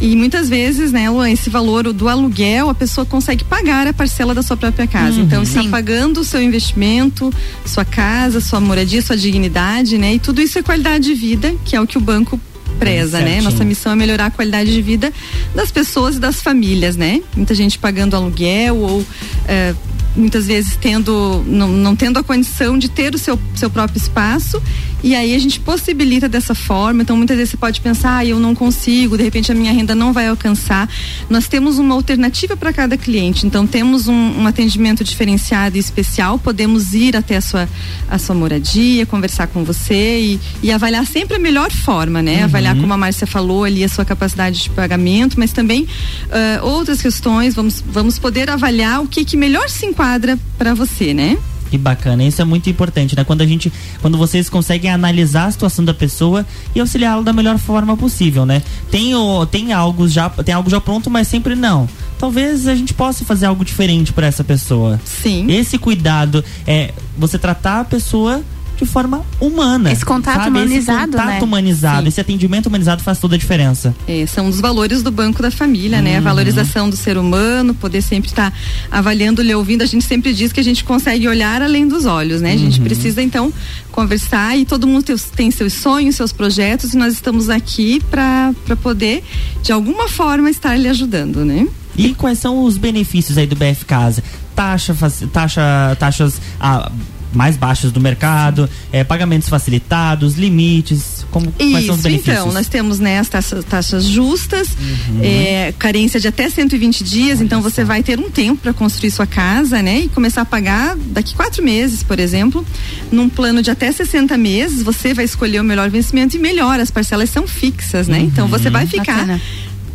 [0.00, 4.32] E muitas vezes, né, Luan, esse valor do aluguel, a pessoa consegue pagar a parcela
[4.32, 5.18] da sua própria casa.
[5.18, 5.24] Uhum.
[5.24, 5.70] Então, está Sim.
[5.70, 7.32] pagando o seu investimento,
[7.64, 10.14] sua casa, sua moradia, sua dignidade, né?
[10.14, 12.40] E tudo isso é qualidade de vida, que é o que o banco
[12.78, 13.40] preza, né?
[13.40, 15.12] Nossa missão é melhorar a qualidade de vida
[15.54, 17.22] das pessoas e das famílias, né?
[17.34, 19.04] Muita gente pagando aluguel ou
[19.48, 19.74] é,
[20.14, 24.62] muitas vezes tendo não, não tendo a condição de ter o seu, seu próprio espaço
[25.02, 27.02] e aí a gente possibilita dessa forma.
[27.02, 29.94] Então muitas vezes você pode pensar, ah, eu não consigo, de repente a minha renda
[29.94, 30.88] não vai alcançar.
[31.28, 33.46] Nós temos uma alternativa para cada cliente.
[33.46, 36.38] Então temos um, um, atendimento diferenciado e especial.
[36.38, 37.68] Podemos ir até a sua,
[38.08, 42.38] a sua moradia, conversar com você e, e avaliar sempre a melhor forma, né?
[42.38, 42.44] Uhum.
[42.44, 47.02] Avaliar como a Márcia falou ali a sua capacidade de pagamento, mas também uh, outras
[47.02, 47.54] questões.
[47.54, 51.36] Vamos, vamos poder avaliar o que, que melhor se enquadra para você, né?
[51.70, 53.24] Que bacana, isso é muito importante, né?
[53.24, 57.58] Quando a gente, quando vocês conseguem analisar a situação da pessoa e auxiliá-la da melhor
[57.58, 58.62] forma possível, né?
[58.90, 61.88] Tem o, tem algo já, tem algo já pronto, mas sempre não.
[62.18, 65.00] Talvez a gente possa fazer algo diferente para essa pessoa.
[65.04, 65.50] Sim.
[65.50, 68.42] Esse cuidado é você tratar a pessoa
[68.76, 69.90] de forma humana.
[69.90, 70.50] Esse contato sabe?
[70.50, 71.42] humanizado, esse contato né?
[71.42, 72.08] humanizado, Sim.
[72.08, 73.94] esse atendimento humanizado faz toda a diferença.
[74.06, 76.16] É, são os valores do Banco da Família, né?
[76.16, 76.24] A uhum.
[76.24, 78.56] valorização do ser humano, poder sempre estar tá
[78.90, 79.82] avaliando, lhe ouvindo.
[79.82, 82.52] A gente sempre diz que a gente consegue olhar além dos olhos, né?
[82.52, 82.84] A gente uhum.
[82.84, 83.52] precisa então
[83.90, 88.54] conversar e todo mundo tem, tem, seus sonhos, seus projetos e nós estamos aqui para
[88.82, 89.24] poder
[89.62, 91.66] de alguma forma estar lhe ajudando, né?
[91.96, 94.22] E quais são os benefícios aí do BF Casa?
[94.54, 94.94] Taxa,
[95.32, 96.90] taxa, taxas ah,
[97.32, 102.38] mais baixos do mercado, é, pagamentos facilitados, limites, como, Isso, quais são os benefícios?
[102.38, 105.20] Então, nós temos né, as taxas, taxas justas, uhum.
[105.22, 109.10] é, carência de até 120 dias, Olha então você vai ter um tempo para construir
[109.10, 110.00] sua casa, né?
[110.00, 112.64] E começar a pagar daqui quatro meses, por exemplo,
[113.10, 116.90] num plano de até 60 meses, você vai escolher o melhor vencimento e melhor, as
[116.90, 118.18] parcelas são fixas, né?
[118.18, 118.24] Uhum.
[118.24, 119.18] Então você vai ficar.
[119.18, 119.40] Bacana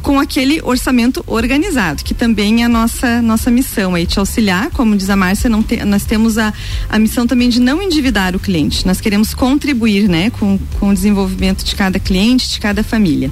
[0.01, 4.95] com aquele orçamento organizado, que também é a nossa, nossa missão aí, te auxiliar, como
[4.95, 6.53] diz a Márcia, não te, nós temos a,
[6.89, 10.93] a missão também de não endividar o cliente, nós queremos contribuir, né, com, com o
[10.93, 13.31] desenvolvimento de cada cliente, de cada família.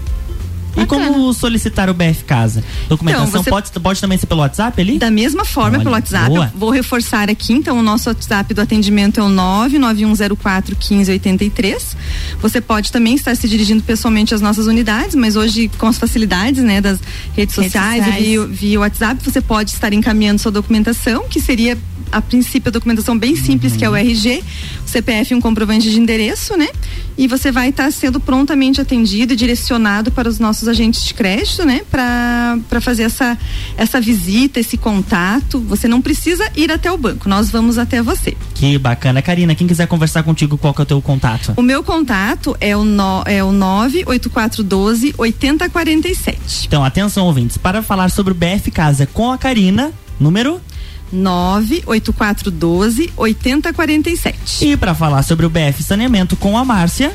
[0.77, 2.63] E como solicitar o BF Casa?
[2.87, 4.99] Documentação então, pode, pode também ser pelo WhatsApp ali?
[4.99, 6.29] Da mesma forma, Olha, pelo WhatsApp.
[6.29, 6.51] Boa.
[6.55, 11.95] Vou reforçar aqui, então, o nosso WhatsApp do atendimento é o 99104 1583.
[12.41, 16.63] Você pode também estar se dirigindo pessoalmente às nossas unidades, mas hoje com as facilidades,
[16.63, 16.99] né, das
[17.35, 18.25] redes sociais, redes sociais.
[18.25, 21.77] Via, via WhatsApp, você pode estar encaminhando sua documentação, que seria
[22.11, 23.79] a princípio a documentação bem simples, uhum.
[23.79, 24.43] que é o RG,
[24.85, 26.67] o CPF e um comprovante de endereço, né?
[27.19, 31.13] E você vai estar tá sendo prontamente atendido e direcionado para os nossos agentes de
[31.13, 31.81] crédito, né?
[31.91, 33.37] Para fazer essa,
[33.75, 35.59] essa visita, esse contato.
[35.67, 38.37] Você não precisa ir até o banco, nós vamos até você.
[38.55, 39.21] Que bacana.
[39.21, 41.55] Karina, quem quiser conversar contigo, qual que é o teu contato?
[41.57, 46.67] O meu contato é o, no, é o 98412 8047.
[46.67, 50.61] Então, atenção, ouvintes, para falar sobre o BF Casa com a Karina, número
[51.11, 54.65] 98412 8047.
[54.65, 57.13] E para falar sobre o BF Saneamento com a Márcia,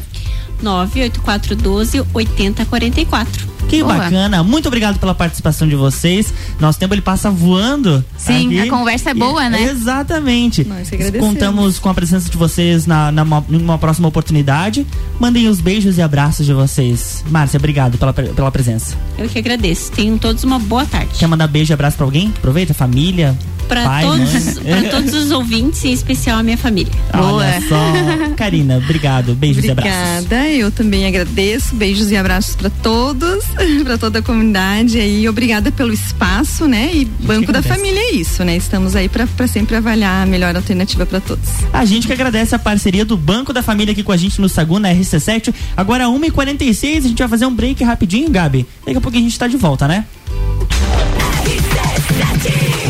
[0.63, 3.55] 98412 8044.
[3.69, 3.95] Que Boa.
[3.95, 4.43] bacana.
[4.43, 6.33] Muito obrigado pela participação de vocês.
[6.61, 8.05] Nosso tempo ele passa voando.
[8.17, 8.69] Sim, aqui.
[8.69, 9.63] a conversa é boa, e, né?
[9.65, 10.65] Exatamente.
[10.65, 14.87] Nós Contamos com a presença de vocês na, na numa próxima oportunidade.
[15.19, 17.25] Mandem os beijos e abraços de vocês.
[17.31, 18.97] Márcia, obrigado pela, pela presença.
[19.19, 19.91] Eu que agradeço.
[19.93, 21.11] Tenham todos uma boa tarde.
[21.19, 22.33] Quer mandar beijo e abraço pra alguém?
[22.37, 23.37] Aproveita, família.
[23.65, 26.93] Para todos, pra todos os ouvintes, em especial a minha família.
[27.13, 28.35] Olha só.
[28.37, 29.35] Karina, obrigado.
[29.35, 29.93] Beijos e abraços.
[29.93, 31.75] Obrigada, eu também agradeço.
[31.75, 33.45] Beijos e abraços para todos,
[33.85, 35.29] para toda a comunidade aí.
[35.29, 36.91] Obrigada pelo espaço, né?
[36.93, 37.65] E Banco da.
[37.65, 38.57] Família é isso, né?
[38.57, 41.49] Estamos aí para sempre avaliar a melhor alternativa para todos.
[41.73, 44.49] A gente que agradece a parceria do Banco da Família aqui com a gente no
[44.49, 45.55] Sagu, na RC7.
[45.77, 48.67] Agora, 1h46, a gente vai fazer um break rapidinho, Gabi.
[48.85, 50.05] Daqui a pouco a gente tá de volta, né?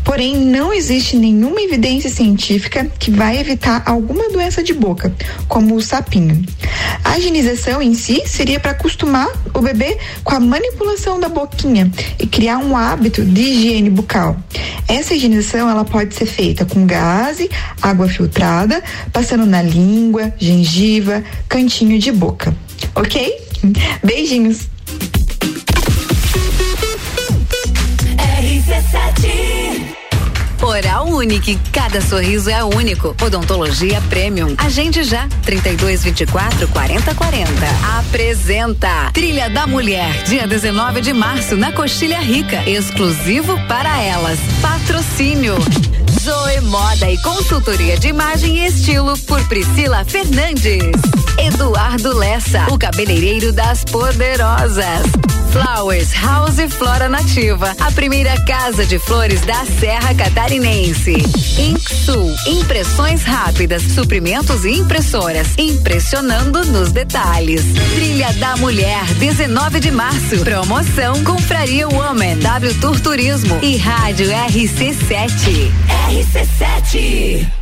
[0.03, 5.15] Porém, não existe nenhuma evidência científica que vai evitar alguma doença de boca,
[5.47, 6.43] como o sapinho.
[7.05, 12.27] A higienização em si seria para acostumar o bebê com a manipulação da boquinha e
[12.27, 14.37] criar um hábito de higiene bucal.
[14.89, 18.22] Essa higienização ela pode ser feita com gaze, água filtrada,
[19.13, 22.55] passando na língua, gengiva, cantinho de boca.
[22.95, 23.33] Ok?
[24.03, 24.73] Beijinhos!
[30.63, 33.17] Oral Unique, cada sorriso é único.
[33.21, 34.55] Odontologia Premium.
[34.57, 37.51] Agende já, 3224 4040.
[37.99, 42.63] Apresenta Trilha da Mulher, dia 19 de março, na Coxilha Rica.
[42.69, 44.39] Exclusivo para elas.
[44.61, 45.57] Patrocínio.
[46.23, 51.32] Zoe Moda e Consultoria de Imagem e Estilo por Priscila Fernandes.
[51.39, 55.03] Eduardo Lessa, o cabeleireiro das poderosas.
[55.53, 61.13] Flowers House e Flora Nativa, a primeira casa de flores da Serra Catarinense.
[61.59, 67.63] Inksul, impressões rápidas, suprimentos e impressoras, impressionando nos detalhes.
[67.95, 70.39] Trilha da Mulher, 19 de março.
[70.39, 75.71] Promoção Confraria Woman, W Tour Turismo e Rádio RC7.
[76.09, 77.62] RC7.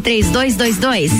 [0.00, 1.10] 3222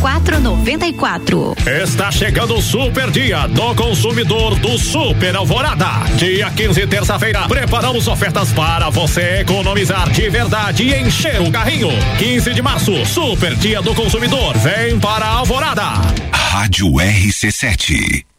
[0.00, 1.56] 0494.
[1.82, 6.04] Está chegando o super dia do consumidor do Super Alvorada.
[6.16, 11.88] Dia 15, terça-feira, preparamos ofertas para você economizar de verdade e encher o carrinho.
[12.18, 14.56] 15 de março, super dia do consumidor.
[14.58, 15.84] Vem para a Alvorada.
[16.32, 18.35] Rádio RC7.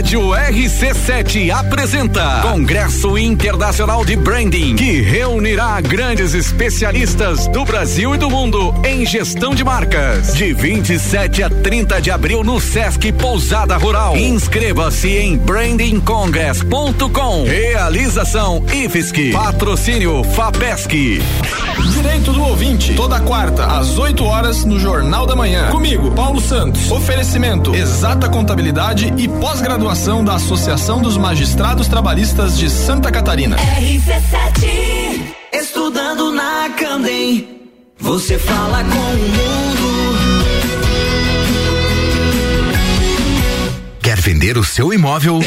[0.00, 8.30] Rádio RC7 apresenta Congresso Internacional de Branding, que reunirá grandes especialistas do Brasil e do
[8.30, 10.34] mundo em gestão de marcas.
[10.34, 14.16] De 27 a 30 de abril no Sesc Pousada Rural.
[14.16, 17.44] Inscreva-se em brandingcongress.com.
[17.44, 19.32] Realização IFSC.
[19.32, 21.20] Patrocínio FAPESC.
[21.92, 25.70] Direito do ouvinte, toda quarta, às 8 horas, no Jornal da Manhã.
[25.70, 26.90] Comigo, Paulo Santos.
[26.90, 33.56] Oferecimento: exata contabilidade e pós-graduação da Associação dos Magistrados Trabalhistas de Santa Catarina.
[33.56, 37.60] RC7 Estudando na Candem
[37.98, 40.18] Você fala com o mundo
[44.00, 45.40] Quer vender o seu imóvel?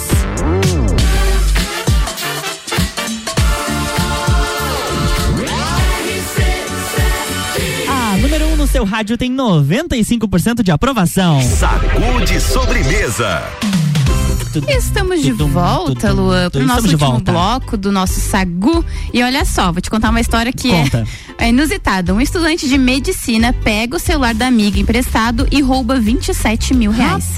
[7.87, 11.41] A número 1 no seu rádio tem 95% de aprovação.
[11.41, 13.41] Sacude sobremesa.
[14.67, 17.31] Estamos de volta, Luan, pro nosso último volta.
[17.31, 18.83] bloco do nosso Sagu.
[19.13, 21.07] E olha só, vou te contar uma história que Conta.
[21.37, 22.13] é, é inusitada.
[22.13, 27.29] Um estudante de medicina pega o celular da amiga emprestado e rouba 27 mil reais.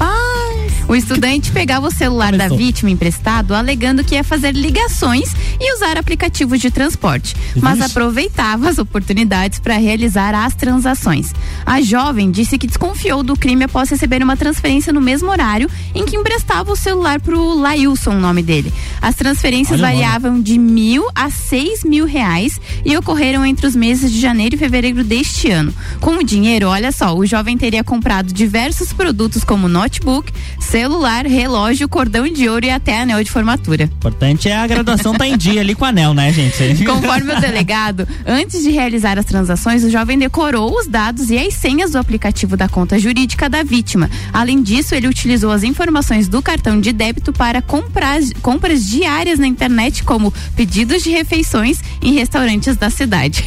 [0.88, 2.58] O estudante pegava o celular da Começou.
[2.58, 7.92] vítima emprestado, alegando que ia fazer ligações e usar aplicativos de transporte, mas Vixe.
[7.92, 11.34] aproveitava as oportunidades para realizar as transações.
[11.66, 16.06] A jovem disse que desconfiou do crime após receber uma transferência no mesmo horário em
[16.06, 18.74] que emprestava o celular para o Lailson, o nome dele.
[19.02, 24.12] As transferências Olha variavam de mil a seis mil reais e ocorreram entre os meses
[24.12, 25.74] de janeiro e fevereiro deste ano.
[26.00, 31.90] Com o dinheiro, olha só, o jovem teria comprado diversos produtos como notebook, celular, relógio,
[31.90, 33.84] cordão de ouro e até anel de formatura.
[33.84, 36.84] Importante é a graduação tá em dia ali com o anel, né, gente?
[36.86, 41.54] Conforme o delegado, antes de realizar as transações, o jovem decorou os dados e as
[41.54, 44.10] senhas do aplicativo da conta jurídica da vítima.
[44.32, 49.48] Além disso, ele utilizou as informações do cartão de débito para comprar, compras diárias na
[49.48, 53.44] internet, como pedidos de refeições em restaurantes da cidade.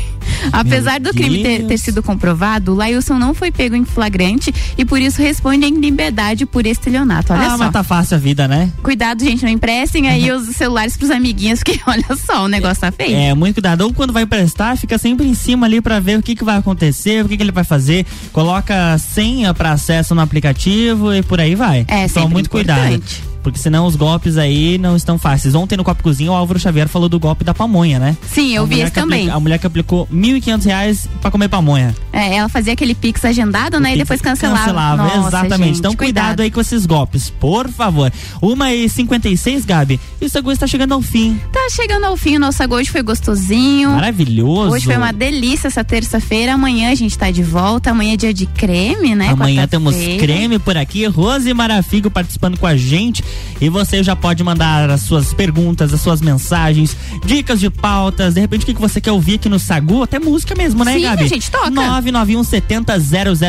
[0.53, 4.84] Apesar do crime ter, ter sido comprovado, o Lailson não foi pego em flagrante e
[4.84, 7.32] por isso responde em liberdade por estelionato.
[7.32, 7.59] Olha ah, só.
[7.59, 8.70] mas tá fácil a vida, né?
[8.82, 12.92] Cuidado, gente, não emprestem aí os celulares pros amiguinhos, que olha só, o negócio tá
[12.92, 13.16] feio.
[13.16, 13.82] É, muito cuidado.
[13.82, 16.57] Ou quando vai emprestar, fica sempre em cima ali pra ver o que, que vai
[16.57, 18.07] acontecer, o que, que ele vai fazer.
[18.32, 21.84] Coloca senha pra acesso no aplicativo e por aí vai.
[21.88, 23.03] É, então, muito cuidado.
[23.47, 25.55] Porque senão os golpes aí não estão fáceis.
[25.55, 28.16] Ontem no Copo Cozinha, o Álvaro Xavier falou do golpe da pamonha, né?
[28.28, 29.30] Sim, eu vi apli- também.
[29.30, 31.94] A mulher que aplicou 1.500 reais pra comer pamonha.
[32.12, 33.94] É, ela fazia aquele pix agendado, né?
[33.94, 34.59] E depois cancelava.
[34.59, 35.64] Cancelava, Nossa, exatamente.
[35.68, 36.40] gente, então cuidado.
[36.40, 38.12] aí com esses golpes, por favor.
[38.42, 40.01] Uma e 56, Gabi.
[40.20, 41.40] E o Sagu está chegando ao fim.
[41.53, 43.90] Tá chegando ao fim, o nosso sagu hoje foi gostosinho.
[43.90, 44.72] Maravilhoso.
[44.72, 46.55] Hoje foi uma delícia essa terça-feira.
[46.55, 47.90] Amanhã a gente tá de volta.
[47.92, 49.28] Amanhã é dia de creme, né?
[49.28, 53.22] Amanhã temos creme por aqui, Rose Marafigo participando com a gente.
[53.61, 58.41] E você já pode mandar as suas perguntas, as suas mensagens, dicas de pautas, de
[58.41, 61.03] repente o que que você quer ouvir aqui no Sagu, até música mesmo, né, Sim,
[61.03, 61.24] Gabi?
[61.24, 61.70] a gente toca.
[61.70, 62.99] 991 70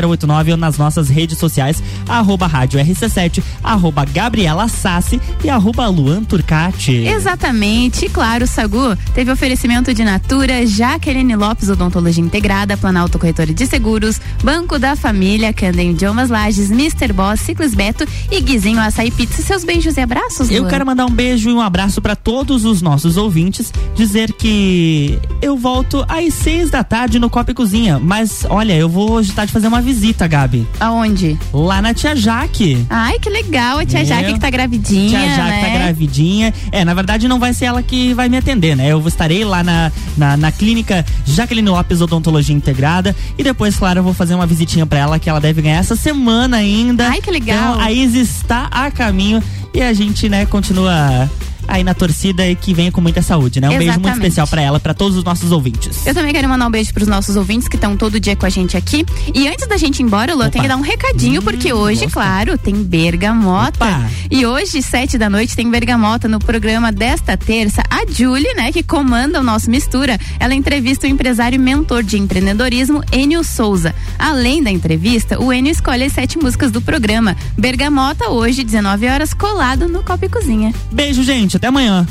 [0.08, 6.24] 0089 ou nas nossas redes sociais, arroba rádio RC7, arroba Gabriela Sassi e arroba Luan
[6.24, 7.06] Turcati.
[7.06, 8.06] Exatamente.
[8.06, 13.66] E claro, o Sagu teve oferecimento de Natura, Jaqueline Lopes Odontologia Integrada, Planalto Corretora de
[13.66, 17.14] Seguros, Banco da Família, Candem Idiomas Lages, Mr.
[17.14, 19.42] Boss, Ciclis Beto e Guizinho Açaí Pizza.
[19.42, 20.70] Seus beijos e abraços, Eu Luan.
[20.70, 25.56] quero mandar um beijo e um abraço para todos os nossos ouvintes, dizer que eu
[25.56, 29.52] volto às seis da tarde no Copa e Cozinha, mas olha, eu vou hoje tarde
[29.54, 30.68] fazer uma visita, Gabi.
[30.80, 31.38] Aonde?
[31.54, 32.86] Lá na Tia Jaque.
[32.90, 33.78] Ai, que legal.
[33.78, 34.08] A tia Meu.
[34.08, 35.62] Jaque que tá gravidinha, Tia Jaque né?
[35.62, 36.54] tá gravidinha.
[36.72, 38.92] É, na verdade não vai ser ela que vai me atender, né?
[38.92, 44.04] Eu estarei lá na, na, na clínica Jaqueline Lopes Odontologia Integrada e depois, claro, eu
[44.04, 47.08] vou fazer uma visitinha pra ela que ela deve ganhar essa semana ainda.
[47.08, 47.76] Ai, que legal.
[47.76, 49.42] Então, a Isis está a caminho
[49.74, 51.30] e a gente, né, continua
[51.68, 53.68] aí na torcida e que venha com muita saúde, né?
[53.68, 54.24] Um beijo muito Exatamente.
[54.24, 56.06] especial pra ela, pra todos os nossos ouvintes.
[56.06, 58.50] Eu também quero mandar um beijo pros nossos ouvintes que estão todo dia com a
[58.50, 59.06] gente aqui.
[59.34, 62.08] E antes da gente ir embora, Lu, eu tenho que dar um recadinho, porque hoje,
[62.08, 63.86] claro, tem bergamota.
[64.30, 67.84] E hoje, sete da noite, tem bergamota no programa desta terça.
[67.90, 72.18] A Julie, né, que comanda o nosso Mistura, ela entrevista o empresário e mentor de
[72.18, 73.94] empreendedorismo, Enio Souza.
[74.18, 77.36] Além da entrevista, o Enio escolhe as sete músicas do programa.
[77.58, 80.74] Bergamota, hoje, 19 horas, colado no Copa e Cozinha.
[80.92, 81.57] Beijo, gente.
[81.58, 82.06] Até amanhã.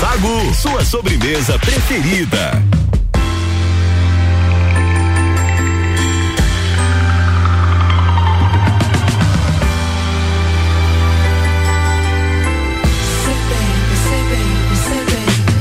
[0.00, 2.62] Sagu, sua sobremesa preferida.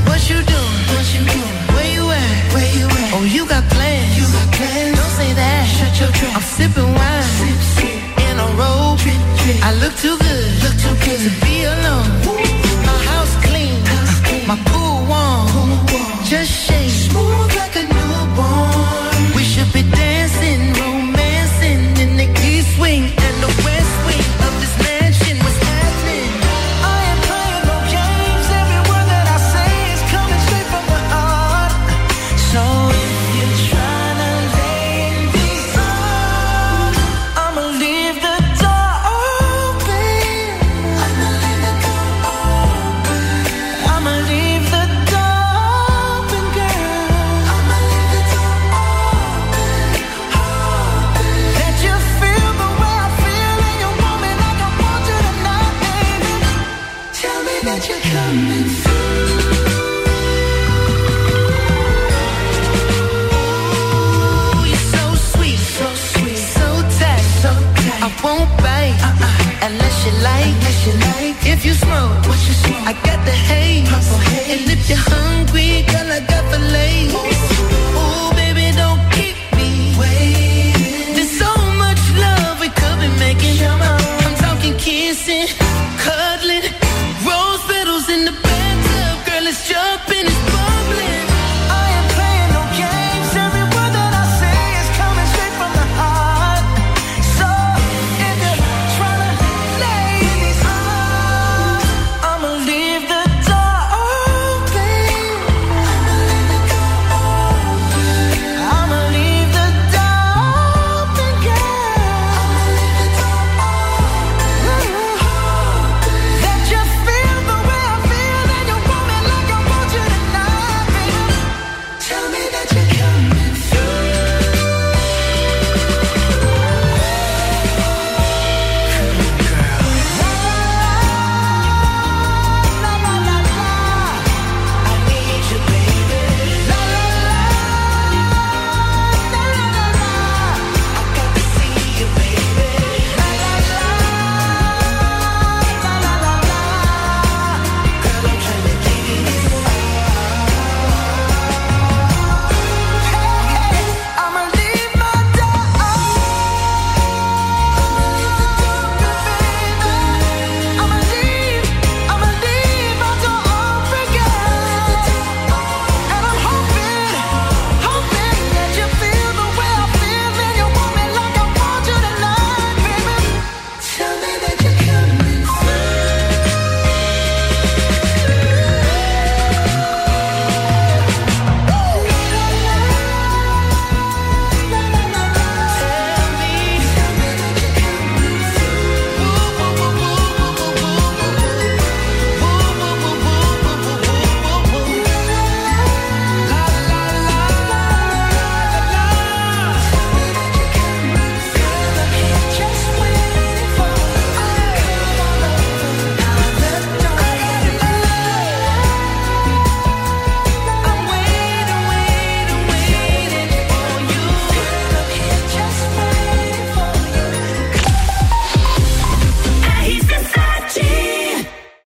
[0.08, 0.86] What you doing?
[0.94, 1.76] What you doing?
[1.76, 2.54] Where you at?
[2.54, 3.14] Where you at?
[3.16, 4.18] Oh, you got plans.
[4.18, 4.98] You got plans.
[4.98, 5.68] Don't say that.
[5.68, 6.38] Shut your trap.
[6.38, 7.26] I'm sipping wine.
[8.30, 9.00] In a robe.
[9.62, 10.64] I look too good.
[10.64, 11.61] Look too good to be